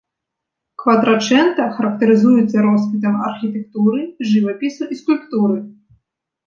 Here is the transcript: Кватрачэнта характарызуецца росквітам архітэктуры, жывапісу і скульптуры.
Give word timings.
Кватрачэнта 0.83 1.67
характарызуецца 1.75 2.57
росквітам 2.69 3.15
архітэктуры, 3.29 3.99
жывапісу 4.35 4.83
і 4.95 5.01
скульптуры. 5.05 5.55